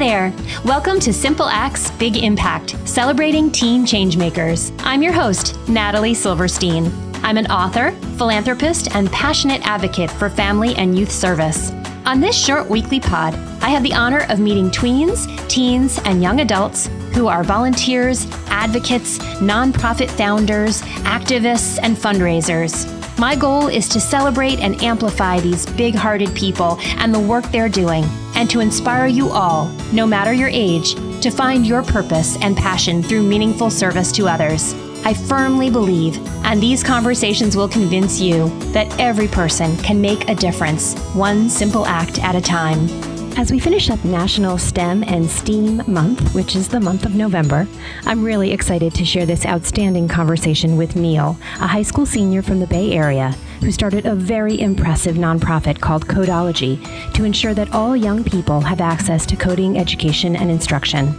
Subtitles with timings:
[0.00, 0.32] there.
[0.64, 4.74] Welcome to Simple Acts Big Impact, celebrating teen changemakers.
[4.78, 6.90] I'm your host, Natalie Silverstein.
[7.16, 11.70] I'm an author, philanthropist, and passionate advocate for family and youth service.
[12.06, 16.40] On this short weekly pod, I have the honor of meeting tweens, teens, and young
[16.40, 22.88] adults who are volunteers, advocates, nonprofit founders, activists, and fundraisers.
[23.18, 27.68] My goal is to celebrate and amplify these big hearted people and the work they're
[27.68, 28.04] doing,
[28.40, 33.02] and to inspire you all, no matter your age, to find your purpose and passion
[33.02, 34.72] through meaningful service to others.
[35.04, 36.16] I firmly believe,
[36.46, 41.84] and these conversations will convince you, that every person can make a difference, one simple
[41.84, 42.88] act at a time.
[43.36, 47.68] As we finish up National STEM and STEAM Month, which is the month of November,
[48.06, 52.58] I'm really excited to share this outstanding conversation with Neal, a high school senior from
[52.60, 56.82] the Bay Area who started a very impressive nonprofit called Codology
[57.14, 61.14] to ensure that all young people have access to coding education and instruction.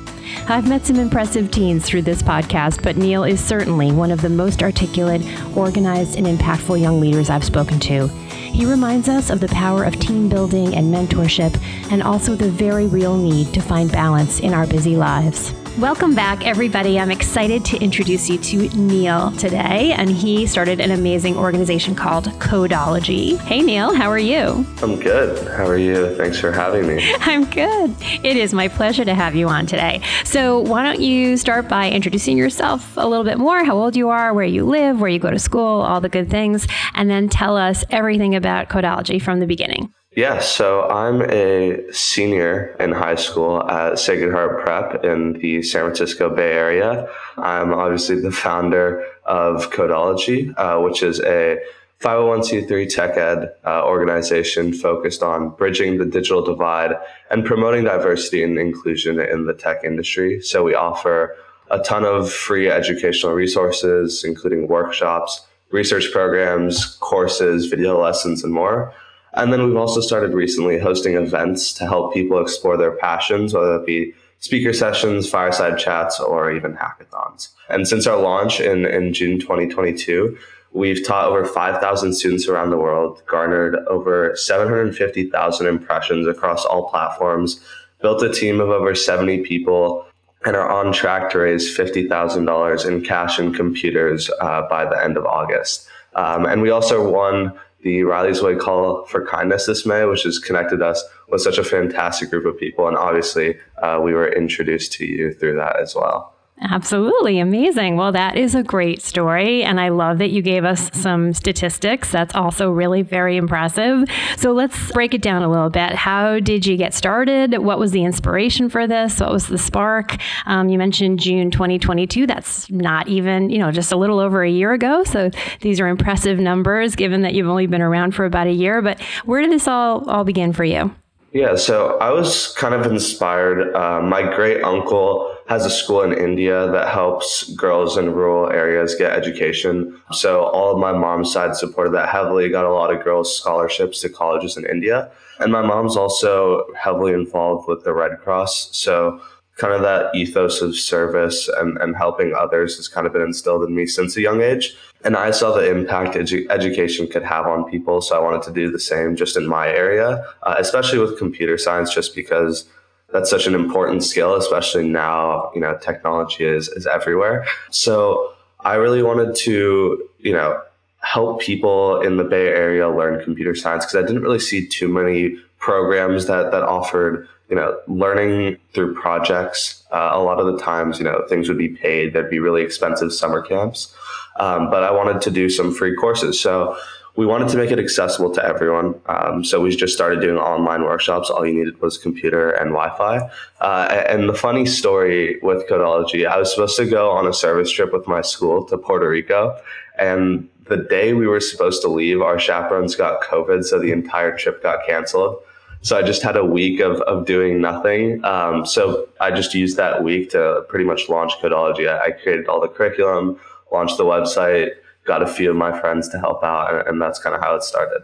[0.47, 4.29] I've met some impressive teens through this podcast, but Neal is certainly one of the
[4.29, 5.21] most articulate,
[5.55, 8.07] organized, and impactful young leaders I've spoken to.
[8.07, 11.57] He reminds us of the power of team building and mentorship,
[11.91, 15.53] and also the very real need to find balance in our busy lives.
[15.79, 16.99] Welcome back, everybody.
[16.99, 22.25] I'm excited to introduce you to Neal today, and he started an amazing organization called
[22.39, 23.39] Codology.
[23.39, 24.65] Hey, Neal, how are you?
[24.83, 25.47] I'm good.
[25.47, 26.13] How are you?
[26.17, 27.15] Thanks for having me.
[27.21, 27.95] I'm good.
[28.01, 30.01] It is my pleasure to have you on today.
[30.25, 34.09] So, why don't you start by introducing yourself a little bit more, how old you
[34.09, 37.29] are, where you live, where you go to school, all the good things, and then
[37.29, 39.91] tell us everything about Codology from the beginning.
[40.13, 45.83] Yeah, so I'm a senior in high school at Sacred Heart Prep in the San
[45.83, 47.07] Francisco Bay Area.
[47.37, 51.59] I'm obviously the founder of Codology, uh, which is a
[52.01, 56.91] 501c3 tech ed uh, organization focused on bridging the digital divide
[57.29, 60.41] and promoting diversity and inclusion in the tech industry.
[60.41, 61.37] So we offer
[61.69, 68.93] a ton of free educational resources, including workshops, research programs, courses, video lessons, and more.
[69.33, 73.75] And then we've also started recently hosting events to help people explore their passions, whether
[73.75, 77.49] it be speaker sessions, fireside chats, or even hackathons.
[77.69, 80.37] And since our launch in, in June 2022,
[80.73, 87.61] we've taught over 5,000 students around the world, garnered over 750,000 impressions across all platforms,
[88.01, 90.05] built a team of over 70 people,
[90.43, 95.17] and are on track to raise $50,000 in cash and computers uh, by the end
[95.17, 95.87] of August.
[96.15, 97.53] Um, and we also won
[97.83, 101.63] the Riley's Way Call for Kindness this May, which has connected us with such a
[101.63, 102.87] fantastic group of people.
[102.87, 106.30] And obviously, uh, we were introduced to you through that as well.
[106.63, 107.97] Absolutely amazing.
[107.97, 109.63] Well, that is a great story.
[109.63, 112.11] And I love that you gave us some statistics.
[112.11, 114.07] That's also really very impressive.
[114.37, 115.93] So let's break it down a little bit.
[115.93, 117.57] How did you get started?
[117.57, 119.19] What was the inspiration for this?
[119.19, 120.17] What was the spark?
[120.45, 122.27] Um, you mentioned June 2022.
[122.27, 125.03] That's not even, you know, just a little over a year ago.
[125.03, 128.83] So these are impressive numbers given that you've only been around for about a year.
[128.83, 130.93] But where did this all, all begin for you?
[131.33, 133.73] Yeah, so I was kind of inspired.
[133.73, 138.95] Uh, my great uncle has a school in India that helps girls in rural areas
[138.95, 139.99] get education.
[140.13, 143.99] So all of my mom's side supported that heavily, got a lot of girls scholarships
[143.99, 145.11] to colleges in India.
[145.41, 148.53] And my mom's also heavily involved with the Red Cross.
[148.71, 149.19] So
[149.57, 153.65] kind of that ethos of service and, and helping others has kind of been instilled
[153.67, 154.73] in me since a young age.
[155.03, 157.99] And I saw the impact edu- education could have on people.
[157.99, 161.57] So I wanted to do the same just in my area, uh, especially with computer
[161.57, 162.63] science, just because
[163.11, 167.45] that's such an important skill, especially now, you know, technology is, is everywhere.
[167.69, 170.61] So I really wanted to, you know,
[171.01, 174.87] help people in the Bay Area learn computer science because I didn't really see too
[174.87, 179.83] many programs that, that offered you know, learning through projects.
[179.91, 182.13] Uh, a lot of the times, you know, things would be paid.
[182.13, 183.93] There'd be really expensive summer camps.
[184.39, 186.39] Um, but I wanted to do some free courses.
[186.39, 186.77] So
[187.15, 188.95] we wanted to make it accessible to everyone.
[189.07, 191.29] Um, so we just started doing online workshops.
[191.29, 193.29] All you needed was computer and Wi-Fi.
[193.59, 197.69] Uh, and the funny story with Codology, I was supposed to go on a service
[197.69, 199.57] trip with my school to Puerto Rico.
[199.99, 203.65] And the day we were supposed to leave, our chaperones got COVID.
[203.65, 205.43] So the entire trip got canceled.
[205.81, 208.23] So I just had a week of, of doing nothing.
[208.23, 211.89] Um, so I just used that week to pretty much launch Codology.
[211.89, 213.39] I, I, created all the curriculum,
[213.71, 214.75] launched the website,
[215.11, 217.53] got a few of my friends to help out, and, and that's kind of how
[217.53, 218.01] it started.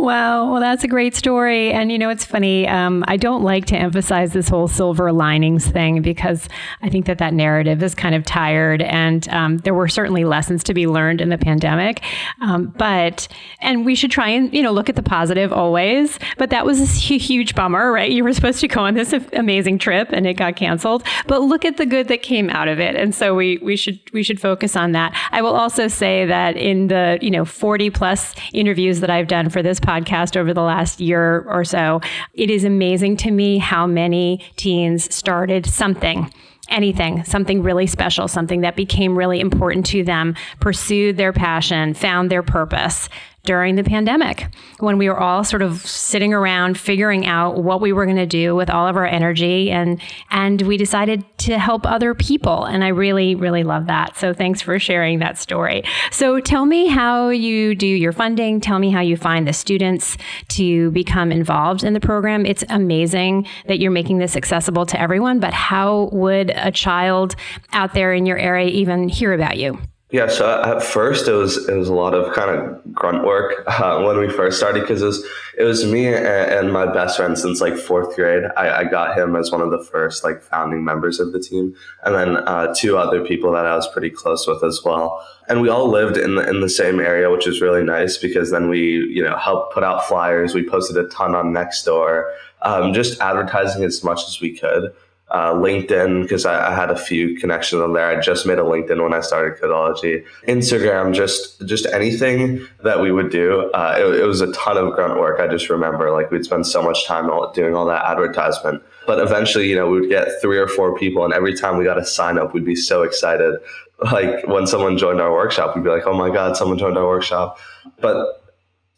[0.00, 0.50] Wow.
[0.50, 1.72] Well, that's a great story.
[1.72, 2.66] And you know, it's funny.
[2.66, 6.48] Um, I don't like to emphasize this whole silver linings thing because
[6.80, 8.80] I think that that narrative is kind of tired.
[8.80, 12.02] And um, there were certainly lessons to be learned in the pandemic.
[12.40, 13.28] Um, but,
[13.60, 16.18] and we should try and, you know, look at the positive always.
[16.38, 16.86] But that was a
[17.18, 18.10] huge bummer, right?
[18.10, 21.04] You were supposed to go on this amazing trip and it got canceled.
[21.26, 22.96] But look at the good that came out of it.
[22.96, 25.14] And so we, we should, we should focus on that.
[25.30, 29.50] I will also say that in the, you know, 40 plus interviews that I've done
[29.50, 32.00] for this podcast, podcast over the last year or so,
[32.34, 36.32] it is amazing to me how many teens started something
[36.68, 42.30] anything, something really special, something that became really important to them, pursued their passion, found
[42.30, 43.08] their purpose
[43.44, 44.48] during the pandemic
[44.80, 48.26] when we were all sort of sitting around figuring out what we were going to
[48.26, 50.00] do with all of our energy and
[50.30, 54.16] and we decided to help other people and I really really love that.
[54.16, 55.82] So thanks for sharing that story.
[56.10, 60.16] So tell me how you do your funding, tell me how you find the students
[60.48, 62.44] to become involved in the program.
[62.44, 67.36] It's amazing that you're making this accessible to everyone, but how would a child
[67.72, 69.78] out there in your area even hear about you?
[70.12, 73.62] Yeah, so at first it was it was a lot of kind of grunt work
[73.66, 75.24] uh, when we first started because it was
[75.56, 78.44] it was me and, and, my best friend since like fourth grade.
[78.56, 81.76] I, I, got him as one of the first like founding members of the team,
[82.02, 85.24] and then uh, two other people that I was pretty close with as well.
[85.48, 88.50] And we all lived in the in the same area, which was really nice because
[88.50, 90.54] then we you know helped put out flyers.
[90.54, 92.32] We posted a ton on Nextdoor,
[92.62, 94.92] um, just advertising as much as we could
[95.30, 98.06] uh, LinkedIn because I, I, had a few connections on there.
[98.06, 100.24] I just made a LinkedIn when I started Codology.
[100.48, 103.70] Instagram, just just anything that we would do.
[103.72, 105.38] Uh, it, it, was a ton of grunt work.
[105.38, 108.82] I just remember like we'd spend so much time doing all that advertisement.
[109.06, 111.84] But eventually, you know, we would get three or four people, and every time we
[111.84, 113.56] got a sign up, we'd be so excited.
[114.02, 117.06] Like when someone joined our workshop, we'd be like, "Oh my god, someone joined our
[117.06, 117.58] workshop!"
[118.00, 118.42] But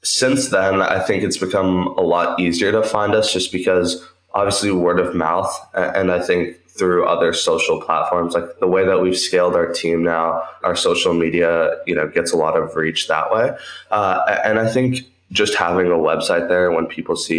[0.05, 4.01] since then, I think it's become a lot easier to find us just because
[4.35, 9.01] obviously word of mouth and i think through other social platforms like the way that
[9.01, 13.09] we've scaled our team now our social media you know gets a lot of reach
[13.09, 13.55] that way.
[13.91, 15.01] Uh, and i think
[15.33, 17.37] just having a website there when people see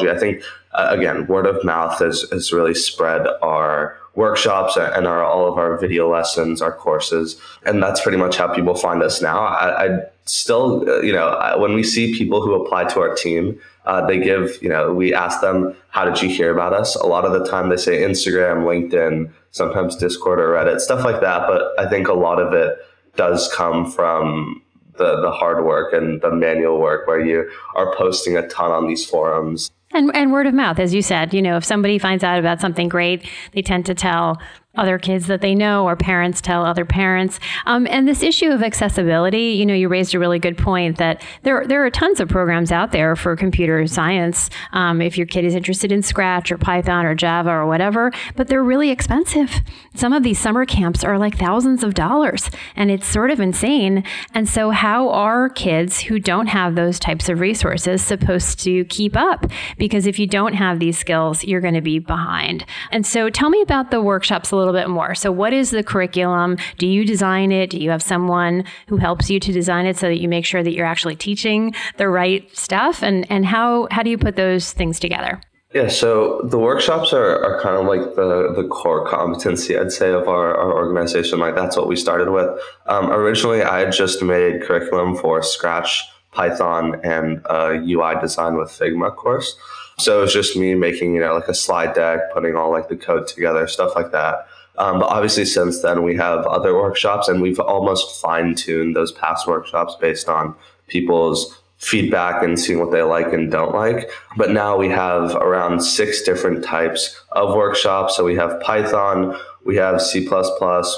[0.00, 0.42] you i think
[0.74, 5.56] uh, again word of mouth has, has really spread our workshops and our all of
[5.58, 9.84] our video lessons our courses and that's pretty much how people find us now i,
[9.84, 9.88] I
[10.26, 11.28] still uh, you know
[11.58, 15.14] when we see people who apply to our team uh, they give, you know, we
[15.14, 16.94] ask them, how did you hear about us?
[16.94, 21.22] A lot of the time they say Instagram, LinkedIn, sometimes Discord or Reddit, stuff like
[21.22, 21.46] that.
[21.48, 22.76] But I think a lot of it
[23.16, 24.62] does come from
[24.98, 28.86] the, the hard work and the manual work where you are posting a ton on
[28.86, 29.70] these forums.
[29.92, 32.60] And, and word of mouth, as you said, you know, if somebody finds out about
[32.60, 34.40] something great, they tend to tell
[34.76, 37.40] other kids that they know or parents tell other parents.
[37.66, 41.22] Um, and this issue of accessibility, you know, you raised a really good point that
[41.42, 44.50] there, there are tons of programs out there for computer science.
[44.72, 48.48] Um, if your kid is interested in Scratch or Python or Java or whatever, but
[48.48, 49.50] they're really expensive.
[49.94, 54.04] Some of these summer camps are like thousands of dollars and it's sort of insane.
[54.34, 59.16] And so how are kids who don't have those types of resources supposed to keep
[59.16, 59.46] up?
[59.78, 62.64] Because if you don't have these skills, you're going to be behind.
[62.92, 65.14] And so tell me about the workshops a little little bit more.
[65.14, 66.56] So, what is the curriculum?
[66.78, 67.70] Do you design it?
[67.70, 70.62] Do you have someone who helps you to design it so that you make sure
[70.62, 73.02] that you're actually teaching the right stuff?
[73.02, 75.40] And, and how, how do you put those things together?
[75.74, 80.10] Yeah, so the workshops are, are kind of like the, the core competency, I'd say,
[80.10, 81.38] of our, our organization.
[81.40, 82.48] Like, that's what we started with.
[82.86, 89.14] Um, originally, I just made curriculum for Scratch, Python, and a UI design with Figma
[89.14, 89.56] course.
[89.98, 92.88] So it was just me making, you know, like a slide deck, putting all like
[92.88, 94.46] the code together, stuff like that.
[94.78, 99.12] Um, but obviously, since then, we have other workshops, and we've almost fine tuned those
[99.12, 100.54] past workshops based on
[100.86, 104.10] people's feedback and seeing what they like and don't like.
[104.36, 108.16] But now we have around six different types of workshops.
[108.16, 110.28] So we have Python, we have C,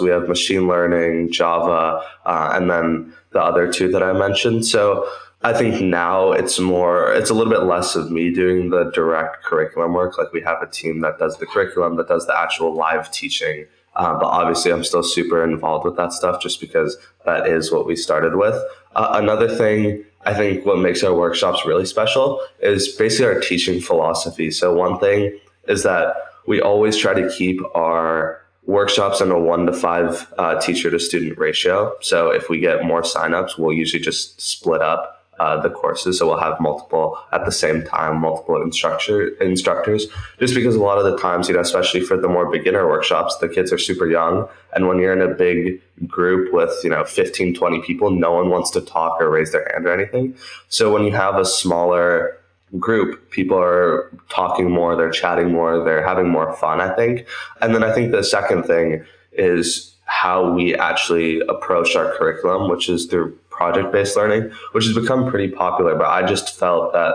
[0.00, 4.66] we have machine learning, Java, uh, and then the other two that I mentioned.
[4.66, 5.08] So
[5.42, 9.42] I think now it's more, it's a little bit less of me doing the direct
[9.42, 10.18] curriculum work.
[10.18, 13.66] Like we have a team that does the curriculum, that does the actual live teaching.
[13.96, 17.86] Uh, but obviously, I'm still super involved with that stuff just because that is what
[17.86, 18.54] we started with.
[18.94, 23.80] Uh, another thing I think what makes our workshops really special is basically our teaching
[23.80, 24.50] philosophy.
[24.50, 26.14] So, one thing is that
[26.46, 31.00] we always try to keep our workshops in a one to five uh, teacher to
[31.00, 31.94] student ratio.
[32.00, 36.18] So, if we get more signups, we'll usually just split up uh, the courses.
[36.18, 40.06] So we'll have multiple at the same time, multiple instructor instructors,
[40.38, 43.38] just because a lot of the times, you know, especially for the more beginner workshops,
[43.38, 44.46] the kids are super young.
[44.74, 48.50] And when you're in a big group with, you know, 15, 20 people, no one
[48.50, 50.36] wants to talk or raise their hand or anything.
[50.68, 52.36] So when you have a smaller
[52.78, 57.26] group, people are talking more, they're chatting more, they're having more fun, I think.
[57.62, 62.90] And then I think the second thing is how we actually approach our curriculum, which
[62.90, 65.94] is through project based learning, which has become pretty popular.
[65.94, 67.12] But I just felt that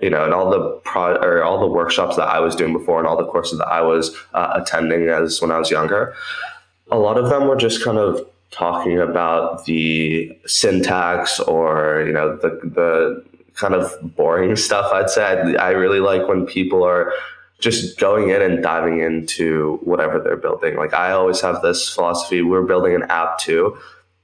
[0.00, 2.98] you know, in all the pro or all the workshops that I was doing before,
[2.98, 6.14] and all the courses that I was uh, attending as when I was younger,
[6.90, 8.20] a lot of them were just kind of
[8.50, 13.24] talking about the syntax or you know the the
[13.54, 14.92] kind of boring stuff.
[14.92, 17.12] I'd say I, I really like when people are
[17.60, 20.76] just going in and diving into whatever they're building.
[20.76, 23.78] Like I always have this philosophy: we're building an app too,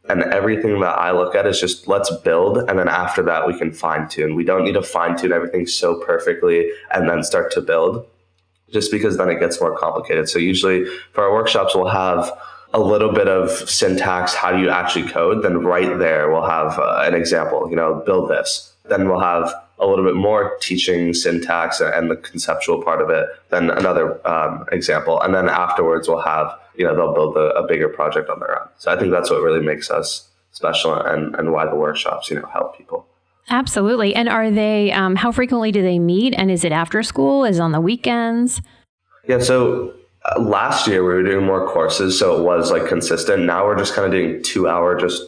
[0.08, 3.56] and everything that I look at is just let's build, and then after that we
[3.58, 4.34] can fine tune.
[4.34, 8.06] We don't need to fine tune everything so perfectly and then start to build,
[8.72, 10.28] just because then it gets more complicated.
[10.28, 12.30] So usually for our workshops, we'll have
[12.74, 14.34] a little bit of syntax.
[14.34, 15.42] How do you actually code?
[15.42, 17.68] Then right there we'll have uh, an example.
[17.70, 18.74] You know, build this.
[18.88, 23.28] Then we'll have a little bit more teaching syntax and the conceptual part of it.
[23.50, 27.66] than another um, example, and then afterwards we'll have you know they'll build a, a,
[27.66, 28.68] bigger project on their own.
[28.78, 32.40] So I think that's what really makes us special and and why the workshops you
[32.40, 33.06] know help people.
[33.50, 34.14] Absolutely.
[34.14, 34.92] And are they?
[34.92, 36.34] Um, how frequently do they meet?
[36.36, 37.44] And is it after school?
[37.44, 38.60] Is it on the weekends?
[39.26, 39.40] Yeah.
[39.40, 39.94] So
[40.24, 43.44] uh, last year we were doing more courses, so it was like consistent.
[43.44, 45.22] Now we're just kind of doing two hour just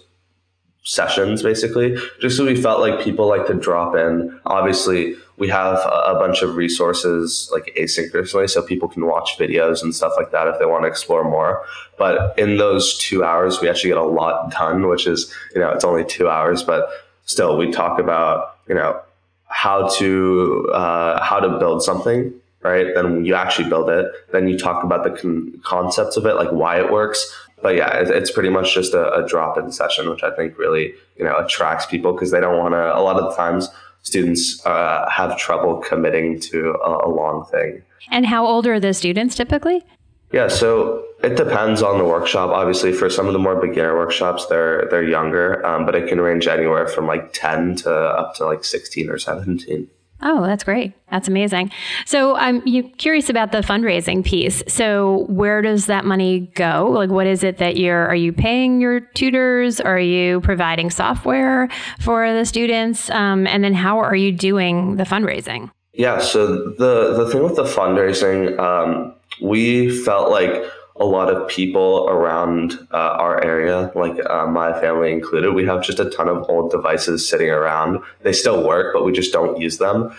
[0.83, 1.97] sessions basically.
[2.21, 4.39] Just so we felt like people like to drop in.
[4.47, 9.95] Obviously we have a bunch of resources like asynchronously so people can watch videos and
[9.95, 11.65] stuff like that if they want to explore more.
[11.99, 15.71] But in those two hours we actually get a lot done which is you know
[15.71, 16.89] it's only two hours but
[17.25, 19.01] still we talk about you know
[19.47, 22.33] how to uh, how to build something
[22.63, 22.95] right?
[22.95, 24.13] Then you actually build it.
[24.33, 27.91] Then you talk about the con- concepts of it like why it works but yeah,
[27.95, 31.37] it's pretty much just a, a drop in session, which I think really you know
[31.37, 32.97] attracts people because they don't want to.
[32.97, 33.69] A lot of the times,
[34.03, 37.83] students uh, have trouble committing to a, a, long thing.
[38.11, 39.85] And how old are the students typically?
[40.33, 42.51] Yeah, so it depends on the workshop.
[42.51, 46.21] Obviously, for some of the more beginner workshops, they're they're younger, um, but it can
[46.21, 49.89] range anywhere from like ten to up to like sixteen or seventeen.
[50.23, 50.93] Oh, that's great.
[51.11, 51.71] That's amazing.
[52.05, 52.61] So I'm
[52.99, 54.63] curious about the fundraising piece.
[54.69, 56.91] So where does that money go?
[56.93, 59.81] Like what is it that you're are you paying your tutors?
[59.81, 61.69] Are you providing software
[62.01, 63.09] for the students?
[63.11, 65.71] Um, and then how are you doing the fundraising?
[65.93, 66.47] Yeah, so
[66.79, 70.65] the the thing with the fundraising, um, we felt like
[71.01, 75.83] a lot of people around uh, our area, like uh, my family included, we have
[75.83, 78.01] just a ton of old devices sitting around.
[78.21, 80.15] They still work, but we just don't use them.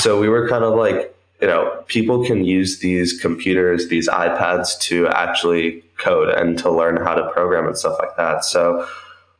[0.00, 4.78] So we were kind of like, you know, people can use these computers, these iPads
[4.80, 8.44] to actually code and to learn how to program and stuff like that.
[8.44, 8.88] So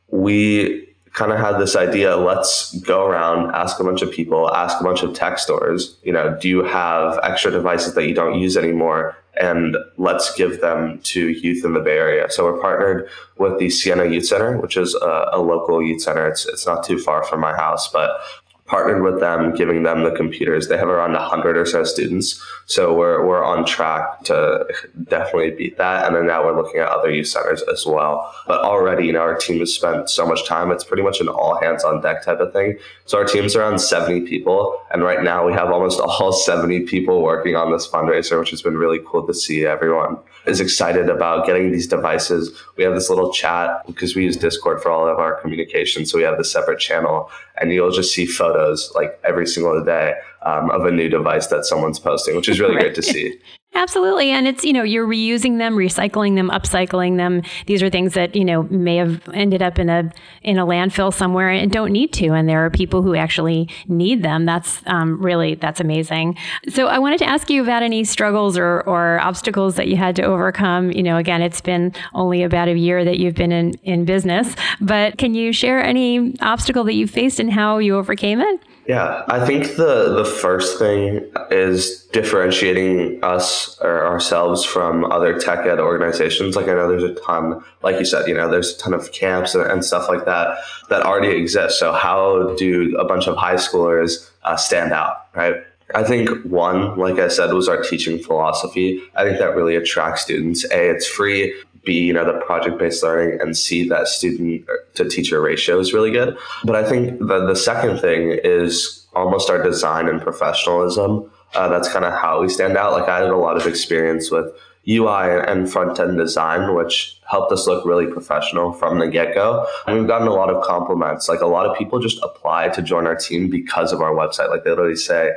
[0.09, 4.81] we kind of had this idea let's go around ask a bunch of people ask
[4.81, 8.37] a bunch of tech stores you know do you have extra devices that you don't
[8.37, 12.29] use anymore and let's give them to youth in the Bay Area.
[12.29, 16.27] So we're partnered with the Siena Youth Center, which is a, a local youth center.
[16.27, 18.19] It's it's not too far from my house, but
[18.65, 20.67] partnered with them, giving them the computers.
[20.67, 22.41] They have around 100 or so students.
[22.65, 24.65] So we're, we're on track to
[25.03, 26.07] definitely beat that.
[26.07, 28.33] And then now we're looking at other youth centers as well.
[28.47, 30.71] But already, you know, our team has spent so much time.
[30.71, 32.79] It's pretty much an all hands on deck type of thing.
[33.05, 34.81] So our team's around 70 people.
[34.91, 38.63] And right now we have almost all 70 people working on this fundraiser, which has
[38.63, 40.17] been really cool to see everyone
[40.47, 42.51] is excited about getting these devices.
[42.77, 46.05] We have this little chat because we use Discord for all of our communication.
[46.05, 48.54] So we have this separate channel and you'll just see photos
[48.95, 52.75] like every single day um, of a new device that someone's posting, which is really
[52.75, 52.85] right.
[52.85, 53.39] great to see.
[53.77, 54.31] Absolutely.
[54.31, 57.41] And it's, you know, you're reusing them, recycling them, upcycling them.
[57.65, 60.09] These are things that, you know, may have ended up in a
[60.43, 62.29] in a landfill somewhere and don't need to.
[62.29, 64.45] And there are people who actually need them.
[64.45, 66.37] That's um, really that's amazing.
[66.69, 70.15] So I wanted to ask you about any struggles or, or obstacles that you had
[70.15, 70.91] to overcome.
[70.91, 74.55] You know, again, it's been only about a year that you've been in, in business,
[74.79, 78.61] but can you share any obstacle that you faced and how you overcame it?
[78.87, 85.65] Yeah, I think the the first thing is differentiating us or ourselves from other tech
[85.65, 86.55] ed organizations.
[86.55, 89.11] Like I know there's a ton, like you said, you know, there's a ton of
[89.11, 91.79] camps and, and stuff like that that already exist.
[91.79, 95.55] So how do a bunch of high schoolers uh, stand out, right?
[95.93, 99.01] I think one, like I said, was our teaching philosophy.
[99.15, 100.63] I think that really attracts students.
[100.65, 101.55] A, it's free.
[101.85, 104.65] Be you know the project based learning and see that student
[104.95, 106.37] to teacher ratio is really good.
[106.63, 111.29] But i think the, the second thing is almost our design and professionalism.
[111.53, 112.91] Uh, that's kind of how we stand out.
[112.91, 114.51] Like i had a lot of experience with
[114.87, 119.65] ui and front end design which helped us look really professional from the get-go.
[119.87, 121.27] And we've gotten a lot of compliments.
[121.27, 124.49] Like a lot of people just apply to join our team because of our website.
[124.49, 125.31] Like they literally say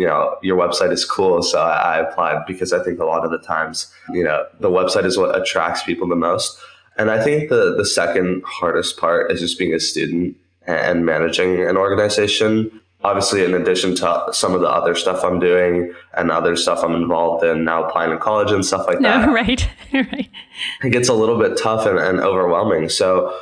[0.00, 1.42] you know, your website is cool.
[1.42, 4.70] So I, I applied because I think a lot of the times, you know, the
[4.70, 6.58] website is what attracts people the most.
[6.96, 11.62] And I think the, the second hardest part is just being a student and managing
[11.68, 12.80] an organization.
[13.04, 16.94] Obviously, in addition to some of the other stuff I'm doing and other stuff I'm
[16.94, 19.28] involved in now applying to college and stuff like that.
[19.40, 20.30] Right, right.
[20.82, 22.88] It gets a little bit tough and, and overwhelming.
[22.88, 23.38] So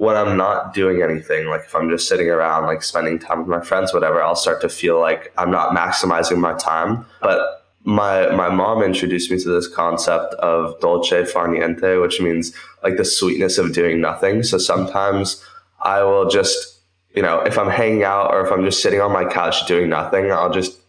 [0.00, 3.48] when I'm not doing anything, like if I'm just sitting around, like spending time with
[3.48, 7.04] my friends, whatever, I'll start to feel like I'm not maximizing my time.
[7.20, 12.54] But my my mom introduced me to this concept of dolce far niente, which means
[12.82, 14.42] like the sweetness of doing nothing.
[14.42, 15.44] So sometimes
[15.82, 16.80] I will just,
[17.14, 19.90] you know, if I'm hanging out or if I'm just sitting on my couch doing
[19.90, 20.80] nothing, I'll just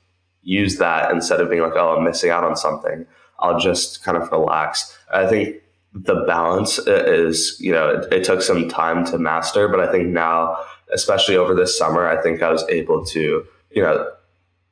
[0.41, 3.05] use that instead of being like, oh, I'm missing out on something.
[3.39, 4.97] I'll just kind of relax.
[5.13, 5.60] I think
[5.93, 10.07] the balance is, you know, it, it, took some time to master, but I think
[10.07, 10.57] now,
[10.93, 14.09] especially over this summer, I think I was able to, you know,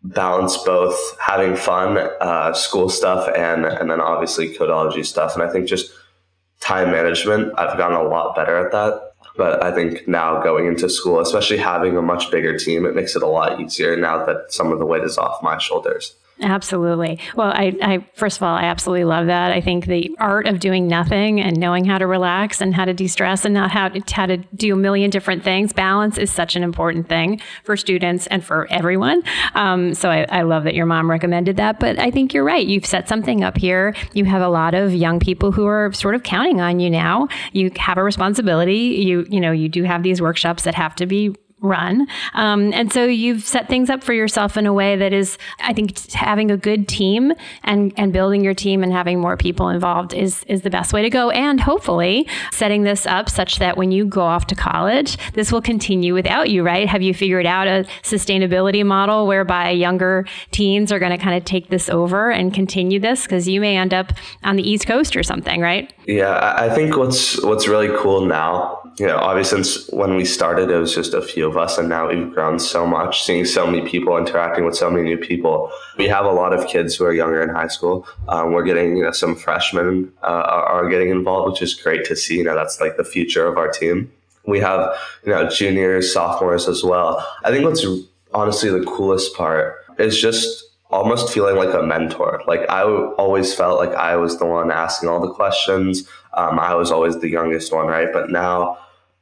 [0.02, 5.34] balance both having fun, uh, school stuff, and and then obviously codology stuff.
[5.36, 5.92] And I think just
[6.62, 9.14] time management, I've gotten a lot better at that.
[9.36, 13.16] But I think now going into school, especially having a much bigger team, it makes
[13.16, 16.16] it a lot easier now that some of the weight is off my shoulders.
[16.42, 17.20] Absolutely.
[17.36, 19.52] Well, I, I, first of all, I absolutely love that.
[19.52, 22.94] I think the art of doing nothing and knowing how to relax and how to
[22.94, 25.74] de-stress and not how to, how to do a million different things.
[25.74, 29.22] Balance is such an important thing for students and for everyone.
[29.54, 31.80] Um, so I, I love that your mom recommended that.
[31.80, 32.66] But I think you're right.
[32.66, 33.94] You've set something up here.
[34.14, 37.28] You have a lot of young people who are sort of counting on you now.
[37.52, 39.04] You have a responsibility.
[39.04, 42.08] You you know you do have these workshops that have to be run.
[42.34, 45.74] Um, and so you've set things up for yourself in a way that is, I
[45.74, 50.14] think, having a good team and, and building your team and having more people involved
[50.14, 51.30] is, is the best way to go.
[51.32, 55.62] And hopefully setting this up such that when you go off to college, this will
[55.62, 56.88] continue without you, right?
[56.88, 61.44] Have you figured out a sustainability model whereby younger teens are going to kind of
[61.46, 63.24] take this over and continue this?
[63.24, 64.14] Because you may end up
[64.44, 65.92] on the East Coast or something, right?
[66.08, 70.70] Yeah, I think what's what's really cool now you know, obviously since when we started,
[70.70, 73.66] it was just a few of us, and now we've grown so much, seeing so
[73.66, 75.72] many people, interacting with so many new people.
[75.98, 78.08] We have a lot of kids who are younger in high school.
[78.28, 80.26] Um, we're getting you know, some freshmen uh,
[80.68, 82.38] are getting involved, which is great to see.
[82.38, 84.12] You know, that's like the future of our team.
[84.46, 87.26] We have you know juniors, sophomores as well.
[87.44, 87.86] I think what's
[88.34, 92.42] honestly the coolest part is just almost feeling like a mentor.
[92.48, 96.08] Like I always felt like I was the one asking all the questions.
[96.34, 98.12] Um, I was always the youngest one, right?
[98.12, 98.78] But now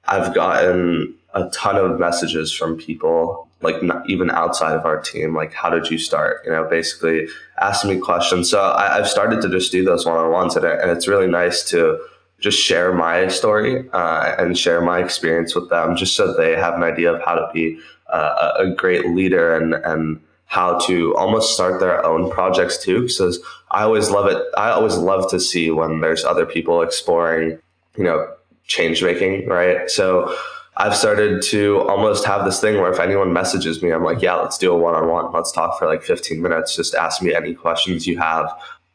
[0.05, 5.35] I've gotten a ton of messages from people, like not even outside of our team,
[5.35, 6.41] like, how did you start?
[6.45, 7.27] You know, basically
[7.61, 8.49] asking me questions.
[8.49, 11.27] So I, have started to just do those one on ones, and, and, it's really
[11.27, 11.99] nice to
[12.39, 16.75] just share my story uh, and share my experience with them, just so they have
[16.75, 17.79] an idea of how to be
[18.11, 23.01] uh, a great leader and, and how to almost start their own projects too.
[23.01, 23.39] Because
[23.71, 24.41] I always love it.
[24.55, 27.59] I always love to see when there's other people exploring,
[27.97, 28.31] you know,
[28.65, 29.89] change making, right?
[29.89, 30.35] So
[30.79, 34.35] I've started to almost have this thing where if anyone messages me, I'm like, yeah,
[34.35, 35.31] let's do a one on one.
[35.31, 36.75] Let's talk for like 15 minutes.
[36.75, 38.47] Just ask me any questions you have.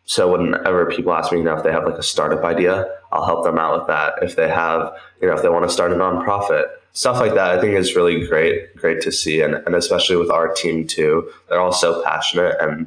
[0.05, 3.25] So whenever people ask me, you know, if they have like a startup idea, I'll
[3.25, 4.14] help them out with that.
[4.23, 7.51] If they have, you know, if they want to start a nonprofit, stuff like that,
[7.51, 9.40] I think is really great, great to see.
[9.40, 12.87] And, and especially with our team too, they're all so passionate and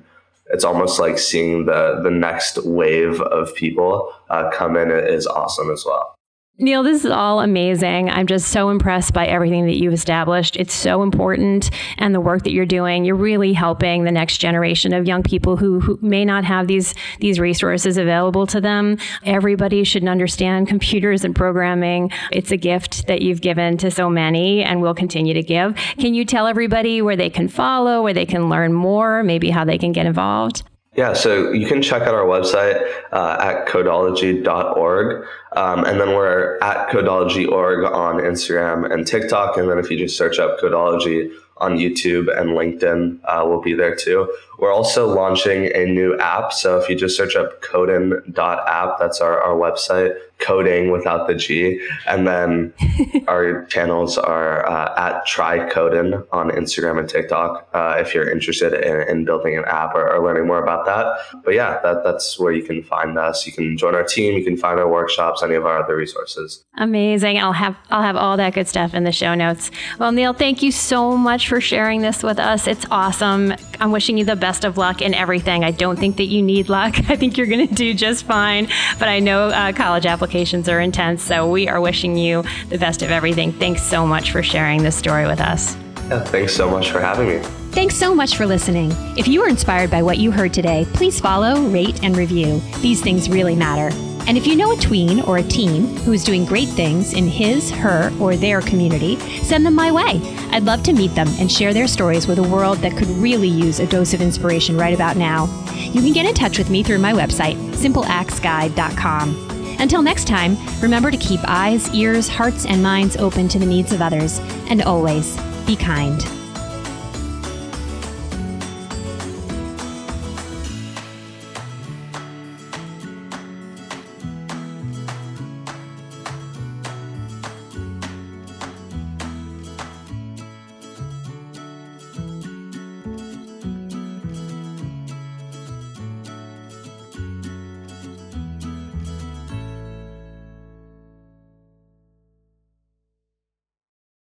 [0.52, 5.70] it's almost like seeing the, the next wave of people uh, come in is awesome
[5.70, 6.15] as well.
[6.58, 8.10] Neal, this is all amazing.
[8.10, 10.56] I'm just so impressed by everything that you've established.
[10.56, 14.94] It's so important, and the work that you're doing, you're really helping the next generation
[14.94, 18.98] of young people who, who may not have these these resources available to them.
[19.26, 22.10] Everybody should understand computers and programming.
[22.32, 25.76] It's a gift that you've given to so many, and will continue to give.
[26.00, 29.66] Can you tell everybody where they can follow, where they can learn more, maybe how
[29.66, 30.64] they can get involved?
[30.96, 32.82] Yeah, so you can check out our website
[33.12, 35.26] uh, at codology.org.
[35.52, 39.58] Um, and then we're at codology.org on Instagram and TikTok.
[39.58, 43.74] And then if you just search up Codology on YouTube and LinkedIn, uh, we'll be
[43.74, 44.34] there too.
[44.60, 46.54] We're also launching a new app.
[46.54, 51.82] So if you just search up codin.app, that's our, our website, coding without the G.
[52.08, 52.74] And then
[53.28, 59.08] our channels are uh, at TryCodin on Instagram and TikTok uh, if you're interested in,
[59.08, 61.44] in building an app or, or, learning more about that.
[61.44, 63.46] But yeah, that, that's where you can find us.
[63.46, 64.38] You can join our team.
[64.38, 66.64] You can find our workshops, any of our other resources.
[66.78, 67.38] Amazing.
[67.40, 69.72] I'll have I'll have all that good stuff in the show notes.
[70.00, 72.68] Well, Neal, thank you so much for sharing this with us.
[72.68, 73.54] It's awesome.
[73.80, 75.64] I'm wishing you the best of luck in everything.
[75.64, 76.96] I don't think that you need luck.
[77.10, 78.68] I think you're going to do just fine.
[79.00, 83.02] But I know uh, college applications are intense, so we are wishing you the best
[83.02, 83.52] of everything.
[83.52, 85.76] Thanks so much for sharing this story with us.
[86.10, 87.40] Yeah, thanks so much for having me.
[87.72, 88.92] Thanks so much for listening.
[89.18, 92.62] If you were inspired by what you heard today, please follow, rate, and review.
[92.80, 93.94] These things really matter.
[94.28, 97.28] And if you know a tween or a teen who is doing great things in
[97.28, 100.20] his, her, or their community, send them my way.
[100.52, 103.48] I'd love to meet them and share their stories with a world that could really
[103.48, 105.46] use a dose of inspiration right about now.
[105.74, 109.46] You can get in touch with me through my website, simpleactsguide.com.
[109.80, 113.92] Until next time, remember to keep eyes, ears, hearts, and minds open to the needs
[113.92, 116.45] of others, and always be kind.